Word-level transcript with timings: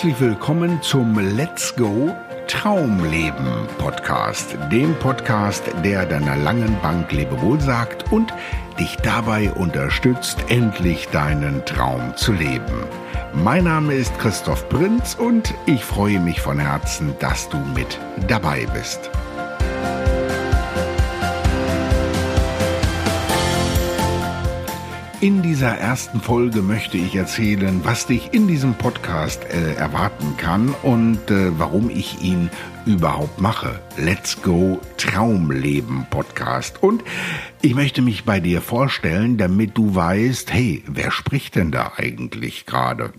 Herzlich 0.00 0.20
willkommen 0.20 0.80
zum 0.80 1.18
Let's 1.36 1.76
Go 1.76 2.16
Traumleben 2.46 3.66
Podcast, 3.76 4.56
dem 4.72 4.94
Podcast, 4.94 5.62
der 5.84 6.06
deiner 6.06 6.36
langen 6.36 6.74
Bank 6.80 7.12
Lebewohl 7.12 7.60
sagt 7.60 8.10
und 8.10 8.32
dich 8.78 8.96
dabei 9.02 9.52
unterstützt, 9.52 10.38
endlich 10.48 11.08
deinen 11.08 11.62
Traum 11.66 12.16
zu 12.16 12.32
leben. 12.32 12.86
Mein 13.34 13.64
Name 13.64 13.92
ist 13.92 14.18
Christoph 14.18 14.66
Prinz 14.70 15.16
und 15.16 15.52
ich 15.66 15.84
freue 15.84 16.18
mich 16.18 16.40
von 16.40 16.58
Herzen, 16.58 17.14
dass 17.18 17.50
du 17.50 17.58
mit 17.58 17.98
dabei 18.26 18.66
bist. 18.72 19.10
In 25.22 25.42
dieser 25.42 25.76
ersten 25.76 26.18
Folge 26.18 26.62
möchte 26.62 26.96
ich 26.96 27.14
erzählen, 27.14 27.82
was 27.84 28.06
dich 28.06 28.32
in 28.32 28.48
diesem 28.48 28.72
Podcast 28.72 29.44
äh, 29.44 29.74
erwarten 29.74 30.38
kann 30.38 30.74
und 30.82 31.30
äh, 31.30 31.58
warum 31.58 31.90
ich 31.90 32.22
ihn 32.22 32.48
überhaupt 32.86 33.38
mache. 33.38 33.80
Let's 33.98 34.40
Go 34.40 34.80
Traumleben 34.96 36.06
Podcast. 36.08 36.82
Und 36.82 37.04
ich 37.60 37.74
möchte 37.74 38.00
mich 38.00 38.24
bei 38.24 38.40
dir 38.40 38.62
vorstellen, 38.62 39.36
damit 39.36 39.76
du 39.76 39.94
weißt, 39.94 40.54
hey, 40.54 40.82
wer 40.86 41.10
spricht 41.10 41.54
denn 41.54 41.70
da 41.70 41.92
eigentlich 41.98 42.64
gerade? 42.64 43.12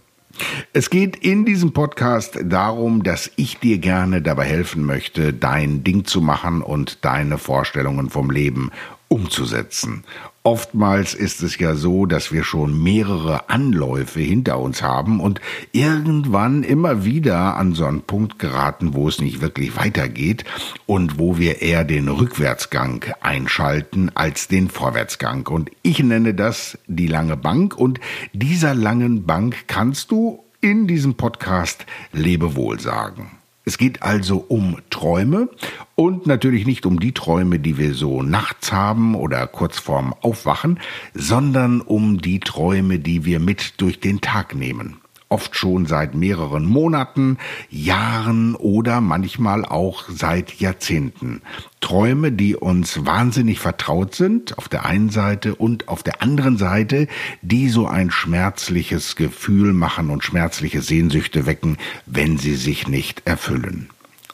Es 0.73 0.89
geht 0.89 1.17
in 1.17 1.45
diesem 1.45 1.71
Podcast 1.71 2.39
darum, 2.43 3.03
dass 3.03 3.29
ich 3.35 3.59
dir 3.59 3.77
gerne 3.77 4.23
dabei 4.23 4.45
helfen 4.45 4.87
möchte, 4.87 5.33
dein 5.33 5.83
Ding 5.83 6.05
zu 6.05 6.19
machen 6.19 6.63
und 6.63 7.05
deine 7.05 7.37
Vorstellungen 7.37 8.09
vom 8.09 8.31
Leben 8.31 8.71
umzusetzen. 9.11 10.05
Oftmals 10.43 11.13
ist 11.13 11.43
es 11.43 11.59
ja 11.59 11.75
so, 11.75 12.05
dass 12.05 12.31
wir 12.31 12.45
schon 12.45 12.81
mehrere 12.81 13.49
Anläufe 13.49 14.21
hinter 14.21 14.57
uns 14.57 14.81
haben 14.81 15.19
und 15.19 15.41
irgendwann 15.73 16.63
immer 16.63 17.03
wieder 17.03 17.57
an 17.57 17.73
so 17.73 17.85
einen 17.85 18.03
Punkt 18.03 18.39
geraten, 18.39 18.93
wo 18.93 19.09
es 19.09 19.19
nicht 19.19 19.41
wirklich 19.41 19.75
weitergeht 19.75 20.45
und 20.85 21.19
wo 21.19 21.37
wir 21.37 21.61
eher 21.61 21.83
den 21.83 22.07
Rückwärtsgang 22.07 23.05
einschalten 23.19 24.11
als 24.15 24.47
den 24.47 24.69
Vorwärtsgang. 24.69 25.45
Und 25.47 25.69
ich 25.83 26.01
nenne 26.01 26.33
das 26.33 26.79
die 26.87 27.07
lange 27.07 27.35
Bank 27.35 27.77
und 27.77 27.99
dieser 28.31 28.73
langen 28.73 29.25
Bank 29.25 29.67
kannst 29.67 30.09
du 30.09 30.43
in 30.61 30.87
diesem 30.87 31.15
Podcast 31.15 31.85
Lebewohl 32.13 32.79
sagen. 32.79 33.40
Es 33.63 33.77
geht 33.77 34.01
also 34.01 34.37
um 34.47 34.77
Träume 34.89 35.49
und 35.95 36.25
natürlich 36.25 36.65
nicht 36.65 36.85
um 36.85 36.99
die 36.99 37.13
Träume, 37.13 37.59
die 37.59 37.77
wir 37.77 37.93
so 37.93 38.23
nachts 38.23 38.71
haben 38.71 39.13
oder 39.15 39.45
kurz 39.47 39.77
vorm 39.77 40.15
Aufwachen, 40.21 40.79
sondern 41.13 41.81
um 41.81 42.21
die 42.21 42.39
Träume, 42.39 42.99
die 42.99 43.25
wir 43.25 43.39
mit 43.39 43.79
durch 43.79 43.99
den 43.99 44.21
Tag 44.21 44.55
nehmen 44.55 45.00
oft 45.31 45.55
schon 45.55 45.85
seit 45.85 46.13
mehreren 46.13 46.65
Monaten, 46.65 47.37
Jahren 47.69 48.55
oder 48.55 49.01
manchmal 49.01 49.65
auch 49.65 50.05
seit 50.09 50.59
Jahrzehnten. 50.59 51.41
Träume, 51.79 52.31
die 52.31 52.55
uns 52.55 53.05
wahnsinnig 53.05 53.59
vertraut 53.59 54.13
sind, 54.13 54.57
auf 54.57 54.69
der 54.69 54.85
einen 54.85 55.09
Seite 55.09 55.55
und 55.55 55.87
auf 55.87 56.03
der 56.03 56.21
anderen 56.21 56.57
Seite, 56.57 57.07
die 57.41 57.69
so 57.69 57.87
ein 57.87 58.11
schmerzliches 58.11 59.15
Gefühl 59.15 59.73
machen 59.73 60.09
und 60.09 60.23
schmerzliche 60.23 60.81
Sehnsüchte 60.81 61.45
wecken, 61.45 61.77
wenn 62.05 62.37
sie 62.37 62.55
sich 62.55 62.87
nicht 62.87 63.23
erfüllen. 63.25 63.89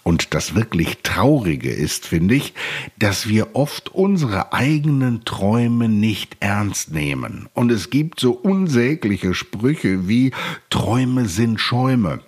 Und 0.07 0.33
das 0.33 0.55
wirklich 0.55 0.99
Traurige 1.03 1.69
ist, 1.69 2.07
finde 2.07 2.35
ich, 2.35 2.53
dass 2.97 3.27
wir 3.27 3.57
oft 3.57 3.89
unsere 3.93 4.53
eigenen 4.53 5.25
Träume 5.25 5.89
nicht 5.89 6.37
ernst 6.39 6.93
nehmen. 6.93 7.49
Und 7.53 7.73
es 7.73 7.89
gibt 7.89 8.21
so 8.21 8.31
unsägliche 8.31 9.33
Sprüche 9.33 10.07
wie 10.07 10.31
Träume 10.69 11.25
sind 11.25 11.59
Schäume. 11.59 12.21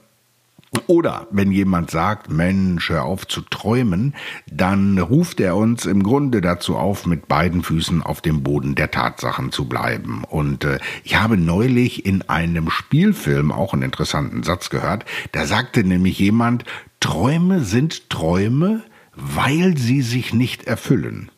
Oder 0.86 1.28
wenn 1.32 1.52
jemand 1.52 1.90
sagt, 1.90 2.30
Mensch, 2.30 2.90
hör 2.90 3.04
auf 3.04 3.28
zu 3.28 3.42
träumen, 3.42 4.14
dann 4.52 5.00
ruft 5.00 5.40
er 5.40 5.56
uns 5.56 5.86
im 5.86 6.04
Grunde 6.04 6.42
dazu 6.42 6.78
auf, 6.78 7.06
mit 7.06 7.28
beiden 7.28 7.64
Füßen 7.64 8.04
auf 8.04 8.22
dem 8.22 8.44
Boden 8.44 8.76
der 8.76 8.92
Tatsachen 8.92 9.52
zu 9.52 9.66
bleiben. 9.66 10.24
Und 10.24 10.64
äh, 10.66 10.80
ich 11.04 11.20
habe 11.20 11.38
neulich 11.38 12.06
in 12.06 12.22
einem 12.24 12.70
Spielfilm 12.70 13.52
auch 13.52 13.74
einen 13.74 13.84
interessanten 13.84 14.44
Satz 14.44 14.70
gehört. 14.70 15.06
Da 15.32 15.46
sagte 15.46 15.84
nämlich 15.84 16.20
jemand, 16.20 16.66
Träume 17.00 17.62
sind 17.62 18.10
Träume, 18.10 18.84
weil 19.16 19.78
sie 19.78 20.02
sich 20.02 20.34
nicht 20.34 20.66
erfüllen. 20.66 21.32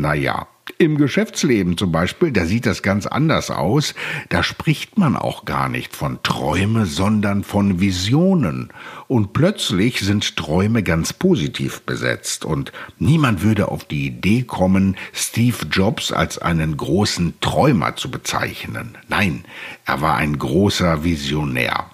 Naja, 0.00 0.48
im 0.78 0.96
Geschäftsleben 0.96 1.78
zum 1.78 1.92
Beispiel, 1.92 2.32
da 2.32 2.46
sieht 2.46 2.66
das 2.66 2.82
ganz 2.82 3.06
anders 3.06 3.50
aus. 3.50 3.94
Da 4.28 4.42
spricht 4.42 4.98
man 4.98 5.16
auch 5.16 5.44
gar 5.44 5.68
nicht 5.68 5.94
von 5.94 6.20
Träume, 6.22 6.86
sondern 6.86 7.44
von 7.44 7.80
Visionen. 7.80 8.72
Und 9.06 9.32
plötzlich 9.32 10.00
sind 10.00 10.36
Träume 10.36 10.82
ganz 10.82 11.12
positiv 11.12 11.82
besetzt. 11.82 12.44
Und 12.44 12.72
niemand 12.98 13.42
würde 13.42 13.68
auf 13.68 13.84
die 13.84 14.06
Idee 14.06 14.42
kommen, 14.42 14.96
Steve 15.12 15.66
Jobs 15.70 16.10
als 16.10 16.38
einen 16.38 16.76
großen 16.76 17.40
Träumer 17.40 17.94
zu 17.94 18.10
bezeichnen. 18.10 18.98
Nein, 19.08 19.44
er 19.84 20.00
war 20.00 20.16
ein 20.16 20.38
großer 20.38 21.04
Visionär. 21.04 21.86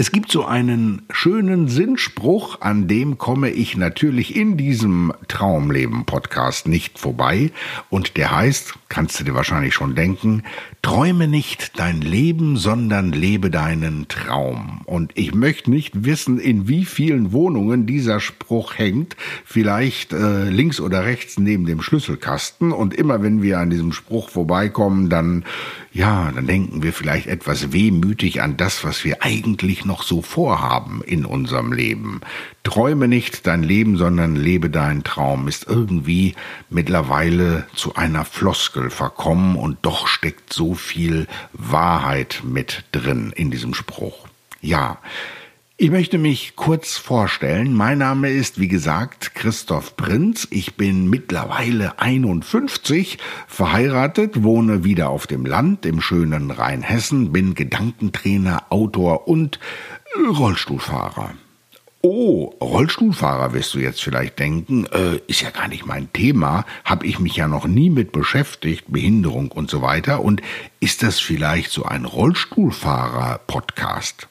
Es 0.00 0.12
gibt 0.12 0.30
so 0.30 0.44
einen 0.44 1.02
schönen 1.10 1.66
Sinnspruch, 1.66 2.60
an 2.60 2.86
dem 2.86 3.18
komme 3.18 3.50
ich 3.50 3.76
natürlich 3.76 4.36
in 4.36 4.56
diesem 4.56 5.12
Traumleben-Podcast 5.26 6.68
nicht 6.68 7.00
vorbei. 7.00 7.50
Und 7.90 8.16
der 8.16 8.30
heißt, 8.30 8.74
kannst 8.88 9.18
du 9.18 9.24
dir 9.24 9.34
wahrscheinlich 9.34 9.74
schon 9.74 9.96
denken, 9.96 10.44
träume 10.82 11.26
nicht 11.26 11.80
dein 11.80 12.00
Leben, 12.00 12.56
sondern 12.56 13.10
lebe 13.10 13.50
deinen 13.50 14.06
Traum. 14.06 14.82
Und 14.84 15.10
ich 15.16 15.34
möchte 15.34 15.72
nicht 15.72 16.04
wissen, 16.04 16.38
in 16.38 16.68
wie 16.68 16.84
vielen 16.84 17.32
Wohnungen 17.32 17.84
dieser 17.84 18.20
Spruch 18.20 18.78
hängt. 18.78 19.16
Vielleicht 19.44 20.12
äh, 20.12 20.48
links 20.48 20.78
oder 20.78 21.06
rechts 21.06 21.40
neben 21.40 21.66
dem 21.66 21.82
Schlüsselkasten. 21.82 22.70
Und 22.70 22.94
immer 22.94 23.20
wenn 23.24 23.42
wir 23.42 23.58
an 23.58 23.70
diesem 23.70 23.92
Spruch 23.92 24.28
vorbeikommen, 24.28 25.10
dann, 25.10 25.44
ja, 25.92 26.30
dann 26.32 26.46
denken 26.46 26.82
wir 26.82 26.92
vielleicht 26.92 27.26
etwas 27.26 27.72
wehmütig 27.72 28.42
an 28.42 28.56
das, 28.56 28.84
was 28.84 29.04
wir 29.04 29.22
eigentlich 29.22 29.84
noch 29.84 30.02
so 30.02 30.20
vorhaben 30.20 31.02
in 31.02 31.24
unserem 31.24 31.72
Leben. 31.72 32.20
Träume 32.62 33.08
nicht 33.08 33.46
dein 33.46 33.62
Leben, 33.62 33.96
sondern 33.96 34.36
lebe 34.36 34.68
deinen 34.68 35.02
Traum 35.02 35.48
ist 35.48 35.66
irgendwie 35.66 36.34
mittlerweile 36.68 37.66
zu 37.74 37.94
einer 37.94 38.24
Floskel 38.24 38.90
verkommen 38.90 39.56
und 39.56 39.78
doch 39.82 40.06
steckt 40.06 40.52
so 40.52 40.74
viel 40.74 41.26
Wahrheit 41.52 42.42
mit 42.44 42.84
drin 42.92 43.32
in 43.34 43.50
diesem 43.50 43.72
Spruch. 43.72 44.28
Ja, 44.60 44.98
ich 45.80 45.92
möchte 45.92 46.18
mich 46.18 46.56
kurz 46.56 46.96
vorstellen. 46.96 47.72
Mein 47.72 47.98
Name 47.98 48.30
ist, 48.30 48.58
wie 48.58 48.66
gesagt, 48.66 49.36
Christoph 49.36 49.96
Prinz. 49.96 50.48
Ich 50.50 50.74
bin 50.74 51.08
mittlerweile 51.08 52.00
51, 52.00 53.18
verheiratet, 53.46 54.42
wohne 54.42 54.82
wieder 54.82 55.08
auf 55.08 55.28
dem 55.28 55.46
Land 55.46 55.86
im 55.86 56.00
schönen 56.00 56.50
Rheinhessen, 56.50 57.30
bin 57.30 57.54
Gedankentrainer, 57.54 58.64
Autor 58.70 59.28
und 59.28 59.60
Rollstuhlfahrer. 60.36 61.34
Oh, 62.02 62.46
Rollstuhlfahrer 62.60 63.52
wirst 63.52 63.72
du 63.74 63.78
jetzt 63.78 64.02
vielleicht 64.02 64.40
denken, 64.40 64.86
äh, 64.86 65.20
ist 65.28 65.42
ja 65.42 65.50
gar 65.50 65.68
nicht 65.68 65.86
mein 65.86 66.12
Thema, 66.12 66.66
habe 66.84 67.06
ich 67.06 67.20
mich 67.20 67.36
ja 67.36 67.46
noch 67.46 67.68
nie 67.68 67.90
mit 67.90 68.10
beschäftigt, 68.10 68.86
Behinderung 68.88 69.52
und 69.52 69.70
so 69.70 69.80
weiter. 69.80 70.24
Und 70.24 70.42
ist 70.80 71.04
das 71.04 71.20
vielleicht 71.20 71.70
so 71.70 71.84
ein 71.84 72.04
Rollstuhlfahrer-Podcast? 72.04 74.26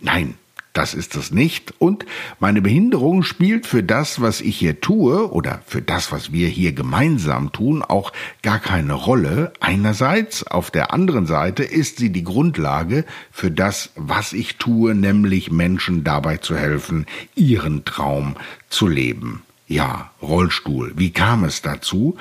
Nein, 0.00 0.36
das 0.72 0.94
ist 0.94 1.16
es 1.16 1.30
nicht. 1.30 1.74
Und 1.78 2.06
meine 2.38 2.62
Behinderung 2.62 3.22
spielt 3.22 3.66
für 3.66 3.82
das, 3.82 4.20
was 4.20 4.40
ich 4.40 4.56
hier 4.56 4.80
tue 4.80 5.30
oder 5.32 5.62
für 5.66 5.82
das, 5.82 6.12
was 6.12 6.32
wir 6.32 6.48
hier 6.48 6.72
gemeinsam 6.72 7.52
tun, 7.52 7.82
auch 7.82 8.12
gar 8.42 8.58
keine 8.58 8.94
Rolle. 8.94 9.52
Einerseits, 9.60 10.46
auf 10.46 10.70
der 10.70 10.92
anderen 10.92 11.26
Seite 11.26 11.64
ist 11.64 11.98
sie 11.98 12.10
die 12.10 12.24
Grundlage 12.24 13.04
für 13.30 13.50
das, 13.50 13.90
was 13.96 14.32
ich 14.32 14.56
tue, 14.56 14.94
nämlich 14.94 15.50
Menschen 15.50 16.04
dabei 16.04 16.36
zu 16.36 16.56
helfen, 16.56 17.06
ihren 17.34 17.84
Traum 17.84 18.36
zu 18.68 18.86
leben. 18.86 19.42
Ja, 19.70 20.10
Rollstuhl. 20.20 20.94
Wie 20.96 21.12
kam 21.12 21.44
es 21.44 21.62
dazu? 21.62 22.16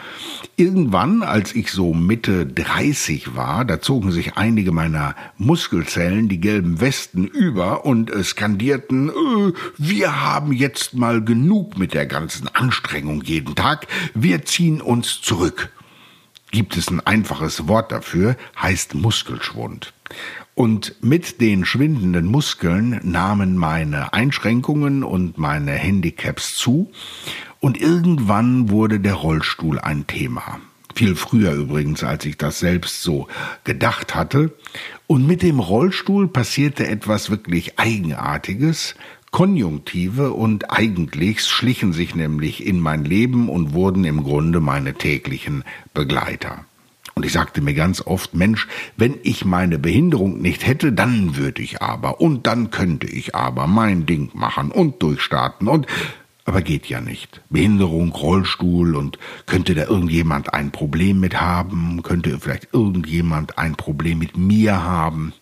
Irgendwann, 0.55 1.23
als 1.23 1.55
ich 1.55 1.71
so 1.71 1.95
Mitte 1.95 2.45
30 2.45 3.35
war, 3.35 3.65
da 3.65 3.81
zogen 3.81 4.11
sich 4.11 4.37
einige 4.37 4.71
meiner 4.71 5.15
Muskelzellen 5.39 6.29
die 6.29 6.39
gelben 6.39 6.79
Westen 6.79 7.25
über 7.25 7.85
und 7.85 8.11
äh, 8.11 8.23
skandierten, 8.23 9.09
äh, 9.09 9.53
wir 9.79 10.21
haben 10.21 10.53
jetzt 10.53 10.93
mal 10.93 11.23
genug 11.23 11.75
mit 11.79 11.95
der 11.95 12.05
ganzen 12.05 12.47
Anstrengung 12.49 13.23
jeden 13.23 13.55
Tag, 13.55 13.87
wir 14.13 14.45
ziehen 14.45 14.79
uns 14.79 15.19
zurück. 15.19 15.71
Gibt 16.51 16.77
es 16.77 16.91
ein 16.91 16.99
einfaches 16.99 17.67
Wort 17.67 17.91
dafür, 17.91 18.37
heißt 18.61 18.93
Muskelschwund. 18.93 19.91
Und 20.55 20.95
mit 21.01 21.39
den 21.39 21.63
schwindenden 21.63 22.25
Muskeln 22.25 22.99
nahmen 23.03 23.57
meine 23.57 24.13
Einschränkungen 24.13 25.03
und 25.03 25.37
meine 25.37 25.71
Handicaps 25.71 26.55
zu 26.55 26.91
und 27.59 27.79
irgendwann 27.79 28.69
wurde 28.69 28.99
der 28.99 29.15
Rollstuhl 29.15 29.79
ein 29.79 30.07
Thema. 30.07 30.59
Viel 30.95 31.15
früher 31.15 31.53
übrigens, 31.53 32.03
als 32.03 32.25
ich 32.25 32.37
das 32.37 32.59
selbst 32.59 33.03
so 33.03 33.27
gedacht 33.63 34.15
hatte. 34.15 34.53
Und 35.07 35.25
mit 35.25 35.41
dem 35.43 35.59
Rollstuhl 35.59 36.27
passierte 36.27 36.87
etwas 36.87 37.29
wirklich 37.29 37.79
Eigenartiges. 37.79 38.95
Konjunktive 39.31 40.33
und 40.33 40.71
eigentlich 40.71 41.41
schlichen 41.45 41.93
sich 41.93 42.15
nämlich 42.15 42.65
in 42.65 42.79
mein 42.79 43.05
Leben 43.05 43.47
und 43.47 43.73
wurden 43.73 44.03
im 44.03 44.23
Grunde 44.23 44.59
meine 44.59 44.95
täglichen 44.95 45.63
Begleiter. 45.93 46.65
Und 47.19 47.25
ich 47.25 47.33
sagte 47.33 47.59
mir 47.59 47.73
ganz 47.73 47.99
oft, 47.99 48.33
Mensch, 48.33 48.65
wenn 48.95 49.17
ich 49.23 49.43
meine 49.43 49.77
Behinderung 49.77 50.41
nicht 50.41 50.65
hätte, 50.65 50.93
dann 50.93 51.35
würde 51.35 51.61
ich 51.61 51.81
aber 51.81 52.21
und 52.21 52.47
dann 52.47 52.71
könnte 52.71 53.07
ich 53.07 53.35
aber 53.35 53.67
mein 53.67 54.05
Ding 54.05 54.31
machen 54.33 54.71
und 54.71 55.03
durchstarten 55.03 55.67
und 55.67 55.85
aber 56.45 56.61
geht 56.61 56.85
ja 56.85 57.01
nicht. 57.01 57.41
Behinderung, 57.49 58.13
Rollstuhl 58.13 58.95
und 58.95 59.19
könnte 59.47 59.75
da 59.75 59.83
irgendjemand 59.83 60.53
ein 60.53 60.71
Problem 60.71 61.19
mit 61.19 61.41
haben, 61.41 62.03
könnte 62.03 62.39
vielleicht 62.39 62.69
irgendjemand 62.71 63.57
ein 63.57 63.75
Problem 63.75 64.19
mit 64.19 64.37
mir 64.37 64.81
haben 64.81 65.33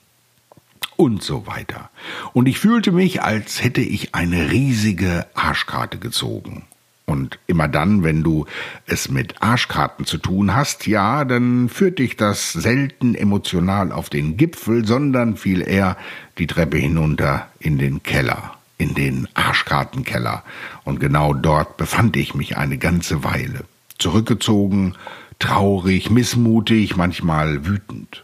und 0.96 1.22
so 1.22 1.46
weiter. 1.46 1.92
Und 2.34 2.48
ich 2.48 2.58
fühlte 2.58 2.92
mich, 2.92 3.22
als 3.22 3.64
hätte 3.64 3.82
ich 3.82 4.16
eine 4.16 4.50
riesige 4.50 5.28
Arschkarte 5.36 6.00
gezogen. 6.00 6.66
Und 7.08 7.40
immer 7.48 7.68
dann, 7.68 8.04
wenn 8.04 8.22
du 8.22 8.46
es 8.86 9.10
mit 9.10 9.42
Arschkarten 9.42 10.06
zu 10.06 10.18
tun 10.18 10.54
hast, 10.54 10.86
ja, 10.88 11.24
dann 11.26 11.70
führt 11.70 12.00
dich 12.00 12.18
das 12.18 12.52
selten 12.52 13.16
emotional 13.16 13.92
auf 13.92 14.10
den 14.10 14.38
Gipfel, 14.38 14.86
sondern 14.86 15.38
viel 15.38 15.62
eher 15.62 15.98
die 16.38 16.48
Treppe 16.48 16.78
hinunter 16.78 17.48
in 17.60 17.78
den 17.78 18.04
Keller 18.04 18.58
in 18.78 18.94
den 18.94 19.28
Arschkartenkeller, 19.34 20.44
und 20.84 21.00
genau 21.00 21.34
dort 21.34 21.78
befand 21.78 22.16
ich 22.16 22.36
mich 22.36 22.58
eine 22.58 22.78
ganze 22.78 23.24
Weile, 23.24 23.66
zurückgezogen, 23.98 24.94
traurig, 25.40 26.10
missmutig, 26.10 26.96
manchmal 26.96 27.66
wütend. 27.66 28.24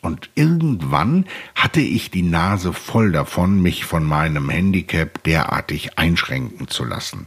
Und 0.00 0.30
irgendwann 0.34 1.26
hatte 1.54 1.80
ich 1.80 2.10
die 2.10 2.22
Nase 2.22 2.72
voll 2.72 3.12
davon, 3.12 3.62
mich 3.62 3.84
von 3.84 4.04
meinem 4.04 4.50
Handicap 4.50 5.22
derartig 5.22 5.96
einschränken 5.96 6.66
zu 6.66 6.84
lassen. 6.84 7.26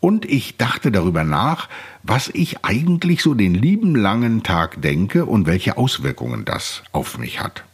Und 0.00 0.24
ich 0.24 0.56
dachte 0.56 0.90
darüber 0.90 1.24
nach, 1.24 1.68
was 2.02 2.28
ich 2.28 2.64
eigentlich 2.64 3.22
so 3.22 3.34
den 3.34 3.54
lieben 3.54 3.94
langen 3.94 4.42
Tag 4.42 4.80
denke 4.80 5.26
und 5.26 5.46
welche 5.46 5.76
Auswirkungen 5.76 6.44
das 6.44 6.82
auf 6.92 7.18
mich 7.18 7.40
hat. 7.40 7.64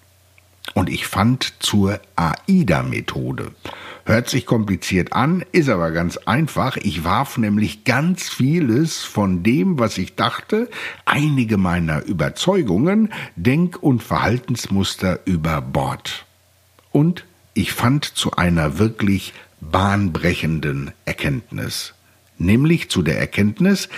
Und 0.72 0.88
ich 0.88 1.06
fand 1.06 1.54
zur 1.60 2.00
AIDA-Methode. 2.16 3.52
Hört 4.06 4.28
sich 4.28 4.44
kompliziert 4.44 5.12
an, 5.12 5.44
ist 5.52 5.68
aber 5.68 5.90
ganz 5.90 6.18
einfach. 6.18 6.76
Ich 6.76 7.04
warf 7.04 7.38
nämlich 7.38 7.84
ganz 7.84 8.28
vieles 8.28 9.02
von 9.02 9.42
dem, 9.42 9.78
was 9.78 9.96
ich 9.96 10.14
dachte, 10.14 10.68
einige 11.06 11.56
meiner 11.56 12.04
Überzeugungen, 12.04 13.12
Denk- 13.36 13.82
und 13.82 14.02
Verhaltensmuster 14.02 15.20
über 15.24 15.62
Bord. 15.62 16.26
Und 16.92 17.24
ich 17.54 17.72
fand 17.72 18.04
zu 18.04 18.32
einer 18.32 18.78
wirklich 18.78 19.32
bahnbrechenden 19.60 20.92
Erkenntnis. 21.04 21.94
Nämlich 22.38 22.90
zu 22.90 23.02
der 23.02 23.18
Erkenntnis, 23.18 23.88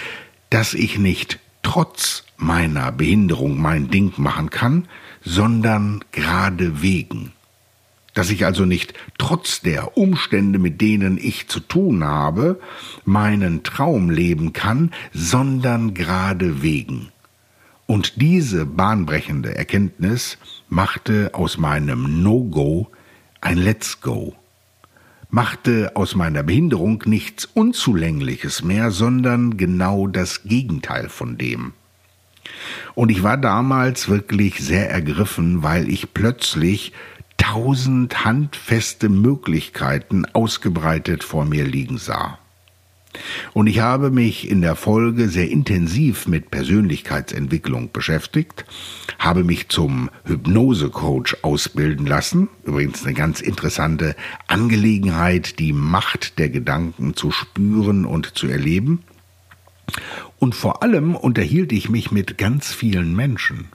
dass 0.50 0.74
ich 0.74 0.98
nicht 0.98 1.38
trotz 1.62 2.24
meiner 2.36 2.92
Behinderung 2.92 3.60
mein 3.60 3.90
Ding 3.90 4.12
machen 4.16 4.50
kann, 4.50 4.88
sondern 5.22 6.04
gerade 6.12 6.82
wegen 6.82 7.32
dass 8.16 8.30
ich 8.30 8.46
also 8.46 8.64
nicht 8.64 8.94
trotz 9.18 9.60
der 9.60 9.98
Umstände, 9.98 10.58
mit 10.58 10.80
denen 10.80 11.18
ich 11.18 11.48
zu 11.48 11.60
tun 11.60 12.02
habe, 12.02 12.58
meinen 13.04 13.62
Traum 13.62 14.08
leben 14.08 14.54
kann, 14.54 14.90
sondern 15.12 15.92
gerade 15.92 16.62
wegen. 16.62 17.12
Und 17.84 18.22
diese 18.22 18.64
bahnbrechende 18.64 19.54
Erkenntnis 19.54 20.38
machte 20.70 21.30
aus 21.34 21.58
meinem 21.58 22.22
No-Go 22.22 22.90
ein 23.42 23.58
Let's 23.58 24.00
Go, 24.00 24.34
machte 25.28 25.92
aus 25.94 26.14
meiner 26.14 26.42
Behinderung 26.42 27.02
nichts 27.06 27.44
Unzulängliches 27.44 28.62
mehr, 28.62 28.90
sondern 28.90 29.56
genau 29.56 30.06
das 30.06 30.44
Gegenteil 30.44 31.08
von 31.08 31.36
dem. 31.36 31.72
Und 32.94 33.10
ich 33.10 33.22
war 33.22 33.36
damals 33.36 34.08
wirklich 34.08 34.60
sehr 34.60 34.90
ergriffen, 34.90 35.62
weil 35.62 35.88
ich 35.88 36.14
plötzlich 36.14 36.92
tausend 37.36 38.24
handfeste 38.24 39.08
Möglichkeiten 39.08 40.24
ausgebreitet 40.32 41.22
vor 41.24 41.44
mir 41.44 41.64
liegen 41.64 41.98
sah. 41.98 42.38
Und 43.52 43.66
ich 43.66 43.80
habe 43.80 44.10
mich 44.10 44.50
in 44.50 44.60
der 44.60 44.76
Folge 44.76 45.28
sehr 45.28 45.50
intensiv 45.50 46.26
mit 46.26 46.50
Persönlichkeitsentwicklung 46.50 47.92
beschäftigt, 47.92 48.64
habe 49.18 49.44
mich 49.44 49.68
zum 49.68 50.10
Hypnosecoach 50.24 51.42
ausbilden 51.42 52.06
lassen, 52.06 52.48
übrigens 52.64 53.04
eine 53.04 53.14
ganz 53.14 53.40
interessante 53.40 54.16
Angelegenheit, 54.46 55.58
die 55.58 55.72
Macht 55.72 56.38
der 56.38 56.48
Gedanken 56.48 57.14
zu 57.14 57.30
spüren 57.30 58.04
und 58.04 58.36
zu 58.36 58.48
erleben. 58.48 59.02
Und 60.38 60.54
vor 60.54 60.82
allem 60.82 61.14
unterhielt 61.14 61.72
ich 61.72 61.88
mich 61.88 62.10
mit 62.10 62.38
ganz 62.38 62.72
vielen 62.72 63.14
Menschen 63.14 63.68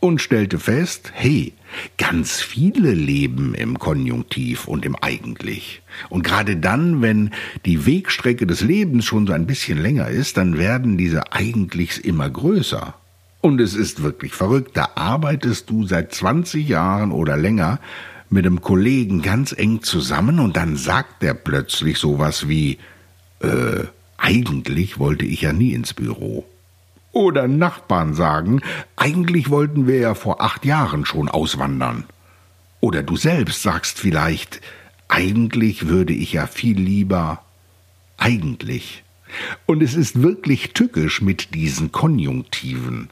und 0.00 0.20
stellte 0.20 0.58
fest, 0.58 1.12
hey, 1.14 1.52
ganz 1.98 2.40
viele 2.40 2.92
leben 2.92 3.54
im 3.54 3.78
Konjunktiv 3.78 4.66
und 4.66 4.84
im 4.84 4.96
Eigentlich. 4.96 5.82
Und 6.08 6.24
gerade 6.24 6.56
dann, 6.56 7.02
wenn 7.02 7.30
die 7.66 7.86
Wegstrecke 7.86 8.46
des 8.46 8.62
Lebens 8.62 9.04
schon 9.04 9.26
so 9.26 9.34
ein 9.34 9.46
bisschen 9.46 9.80
länger 9.80 10.08
ist, 10.08 10.38
dann 10.38 10.58
werden 10.58 10.96
diese 10.96 11.32
Eigentlichs 11.32 11.98
immer 11.98 12.28
größer. 12.28 12.94
Und 13.42 13.60
es 13.60 13.74
ist 13.74 14.02
wirklich 14.02 14.32
verrückt, 14.32 14.76
da 14.76 14.90
arbeitest 14.94 15.70
du 15.70 15.86
seit 15.86 16.14
20 16.14 16.68
Jahren 16.68 17.12
oder 17.12 17.36
länger 17.36 17.78
mit 18.30 18.46
einem 18.46 18.60
Kollegen 18.60 19.22
ganz 19.22 19.52
eng 19.52 19.82
zusammen 19.82 20.38
und 20.38 20.56
dann 20.56 20.76
sagt 20.76 21.22
der 21.22 21.34
plötzlich 21.34 21.98
sowas 21.98 22.48
wie, 22.48 22.78
äh, 23.40 23.84
eigentlich 24.18 24.98
wollte 24.98 25.24
ich 25.24 25.42
ja 25.42 25.52
nie 25.52 25.72
ins 25.72 25.94
Büro. 25.94 26.46
Oder 27.12 27.48
Nachbarn 27.48 28.14
sagen, 28.14 28.60
eigentlich 28.96 29.50
wollten 29.50 29.86
wir 29.86 29.98
ja 29.98 30.14
vor 30.14 30.40
acht 30.40 30.64
Jahren 30.64 31.04
schon 31.04 31.28
auswandern. 31.28 32.04
Oder 32.80 33.02
du 33.02 33.16
selbst 33.16 33.62
sagst 33.62 33.98
vielleicht, 33.98 34.60
eigentlich 35.08 35.88
würde 35.88 36.12
ich 36.12 36.32
ja 36.32 36.46
viel 36.46 36.78
lieber 36.78 37.42
eigentlich. 38.16 39.02
Und 39.66 39.82
es 39.82 39.94
ist 39.94 40.22
wirklich 40.22 40.72
tückisch 40.72 41.20
mit 41.20 41.54
diesen 41.54 41.92
Konjunktiven. 41.92 43.10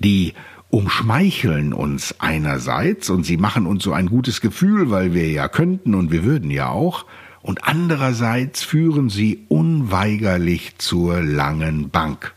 Die 0.00 0.34
umschmeicheln 0.70 1.72
uns 1.72 2.14
einerseits 2.18 3.10
und 3.10 3.24
sie 3.24 3.36
machen 3.36 3.66
uns 3.66 3.82
so 3.82 3.92
ein 3.92 4.06
gutes 4.06 4.40
Gefühl, 4.40 4.90
weil 4.90 5.14
wir 5.14 5.28
ja 5.30 5.48
könnten 5.48 5.94
und 5.94 6.10
wir 6.10 6.24
würden 6.24 6.50
ja 6.50 6.68
auch, 6.68 7.06
und 7.42 7.64
andererseits 7.64 8.62
führen 8.62 9.08
sie 9.08 9.46
unweigerlich 9.48 10.76
zur 10.78 11.22
langen 11.22 11.90
Bank. 11.90 12.34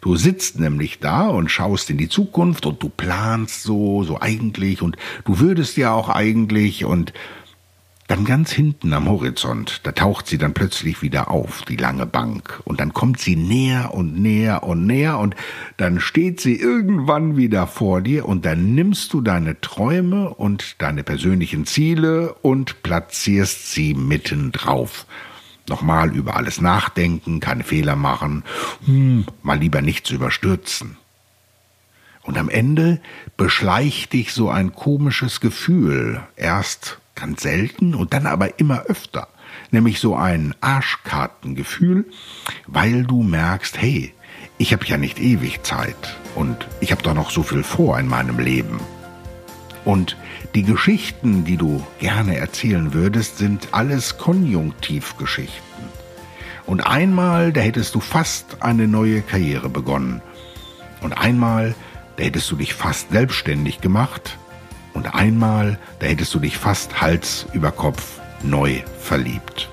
Du 0.00 0.16
sitzt 0.16 0.58
nämlich 0.58 0.98
da 0.98 1.28
und 1.28 1.50
schaust 1.50 1.90
in 1.90 1.98
die 1.98 2.08
Zukunft 2.08 2.66
und 2.66 2.82
du 2.82 2.88
planst 2.88 3.62
so, 3.62 4.04
so 4.04 4.20
eigentlich 4.20 4.82
und 4.82 4.96
du 5.24 5.38
würdest 5.38 5.76
ja 5.76 5.92
auch 5.92 6.08
eigentlich 6.08 6.84
und 6.84 7.12
dann 8.12 8.24
ganz 8.26 8.52
hinten 8.52 8.92
am 8.92 9.08
Horizont, 9.08 9.80
da 9.84 9.92
taucht 9.92 10.26
sie 10.26 10.36
dann 10.36 10.52
plötzlich 10.52 11.00
wieder 11.00 11.30
auf, 11.30 11.62
die 11.62 11.76
lange 11.76 12.04
Bank, 12.04 12.60
und 12.64 12.78
dann 12.78 12.92
kommt 12.92 13.20
sie 13.20 13.36
näher 13.36 13.94
und 13.94 14.20
näher 14.20 14.64
und 14.64 14.86
näher, 14.86 15.18
und 15.18 15.34
dann 15.78 15.98
steht 15.98 16.38
sie 16.38 16.56
irgendwann 16.56 17.38
wieder 17.38 17.66
vor 17.66 18.02
dir, 18.02 18.26
und 18.26 18.44
dann 18.44 18.74
nimmst 18.74 19.14
du 19.14 19.22
deine 19.22 19.62
Träume 19.62 20.28
und 20.28 20.82
deine 20.82 21.04
persönlichen 21.04 21.64
Ziele 21.64 22.34
und 22.42 22.82
platzierst 22.82 23.72
sie 23.72 23.94
mitten 23.94 24.52
drauf 24.52 25.06
nochmal 25.68 26.14
über 26.14 26.36
alles 26.36 26.60
nachdenken, 26.60 27.40
keine 27.40 27.64
Fehler 27.64 27.96
machen, 27.96 28.44
hm, 28.84 29.26
mal 29.42 29.58
lieber 29.58 29.82
nichts 29.82 30.10
überstürzen. 30.10 30.96
Und 32.22 32.38
am 32.38 32.48
Ende 32.48 33.00
beschleicht 33.36 34.12
dich 34.12 34.32
so 34.32 34.48
ein 34.48 34.74
komisches 34.74 35.40
Gefühl, 35.40 36.22
erst 36.36 36.98
ganz 37.14 37.42
selten 37.42 37.94
und 37.94 38.12
dann 38.12 38.26
aber 38.26 38.58
immer 38.60 38.82
öfter, 38.82 39.28
nämlich 39.70 39.98
so 39.98 40.14
ein 40.14 40.54
Arschkartengefühl, 40.60 42.06
weil 42.66 43.04
du 43.04 43.22
merkst, 43.22 43.80
hey, 43.80 44.14
ich 44.58 44.72
habe 44.72 44.86
ja 44.86 44.96
nicht 44.96 45.18
ewig 45.18 45.64
Zeit 45.64 46.16
und 46.36 46.68
ich 46.80 46.92
habe 46.92 47.02
doch 47.02 47.14
noch 47.14 47.30
so 47.30 47.42
viel 47.42 47.64
vor 47.64 47.98
in 47.98 48.06
meinem 48.06 48.38
Leben. 48.38 48.80
Und 49.84 50.16
die 50.54 50.62
Geschichten, 50.62 51.44
die 51.44 51.56
du 51.56 51.84
gerne 51.98 52.36
erzählen 52.36 52.94
würdest, 52.94 53.38
sind 53.38 53.68
alles 53.72 54.16
Konjunktivgeschichten. 54.18 55.62
Und 56.66 56.86
einmal, 56.86 57.52
da 57.52 57.60
hättest 57.60 57.94
du 57.94 58.00
fast 58.00 58.62
eine 58.62 58.86
neue 58.86 59.22
Karriere 59.22 59.68
begonnen. 59.68 60.22
Und 61.00 61.12
einmal, 61.12 61.74
da 62.16 62.24
hättest 62.24 62.50
du 62.50 62.56
dich 62.56 62.74
fast 62.74 63.10
selbstständig 63.10 63.80
gemacht. 63.80 64.38
Und 64.94 65.14
einmal, 65.14 65.78
da 65.98 66.06
hättest 66.06 66.32
du 66.34 66.38
dich 66.38 66.56
fast 66.56 67.00
Hals 67.00 67.46
über 67.52 67.72
Kopf 67.72 68.20
neu 68.42 68.82
verliebt. 69.00 69.68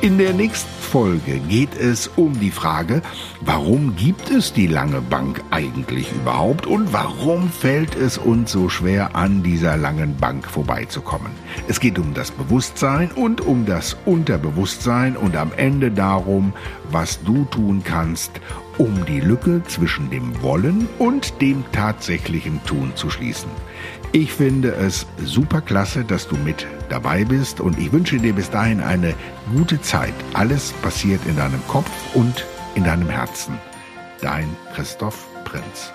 In 0.00 0.18
der 0.18 0.32
nächsten 0.32 0.81
Folge 0.92 1.38
geht 1.48 1.74
es 1.74 2.06
um 2.16 2.38
die 2.38 2.50
Frage, 2.50 3.00
warum 3.40 3.96
gibt 3.96 4.30
es 4.30 4.52
die 4.52 4.66
lange 4.66 5.00
Bank 5.00 5.42
eigentlich 5.50 6.12
überhaupt 6.12 6.66
und 6.66 6.92
warum 6.92 7.48
fällt 7.48 7.94
es 7.94 8.18
uns 8.18 8.52
so 8.52 8.68
schwer, 8.68 9.16
an 9.16 9.42
dieser 9.42 9.78
langen 9.78 10.18
Bank 10.18 10.46
vorbeizukommen. 10.46 11.32
Es 11.66 11.80
geht 11.80 11.98
um 11.98 12.12
das 12.12 12.30
Bewusstsein 12.30 13.10
und 13.10 13.40
um 13.40 13.64
das 13.64 13.96
Unterbewusstsein 14.04 15.16
und 15.16 15.34
am 15.34 15.50
Ende 15.56 15.90
darum, 15.90 16.52
was 16.90 17.22
du 17.22 17.46
tun 17.46 17.80
kannst, 17.82 18.32
um 18.78 19.04
die 19.06 19.20
Lücke 19.20 19.62
zwischen 19.66 20.10
dem 20.10 20.42
Wollen 20.42 20.88
und 20.98 21.40
dem 21.40 21.64
tatsächlichen 21.72 22.64
Tun 22.64 22.92
zu 22.94 23.10
schließen. 23.10 23.50
Ich 24.12 24.32
finde 24.32 24.72
es 24.74 25.06
super 25.24 25.60
klasse, 25.60 26.04
dass 26.04 26.28
du 26.28 26.36
mit 26.36 26.66
dabei 26.88 27.24
bist 27.24 27.60
und 27.60 27.78
ich 27.78 27.92
wünsche 27.92 28.18
dir 28.18 28.34
bis 28.34 28.50
dahin 28.50 28.80
eine 28.80 29.14
gute 29.54 29.80
Zeit. 29.80 30.14
Alles 30.34 30.72
passiert 30.82 31.20
in 31.26 31.36
deinem 31.36 31.66
Kopf 31.66 31.90
und 32.14 32.44
in 32.74 32.84
deinem 32.84 33.08
Herzen. 33.08 33.58
Dein 34.20 34.54
Christoph 34.74 35.26
Prinz. 35.44 35.92